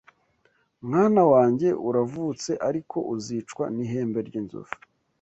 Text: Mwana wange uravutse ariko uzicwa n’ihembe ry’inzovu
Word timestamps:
Mwana 0.87 1.21
wange 1.31 1.67
uravutse 1.87 2.51
ariko 2.69 2.97
uzicwa 3.13 3.63
n’ihembe 3.75 4.19
ry’inzovu 4.27 4.73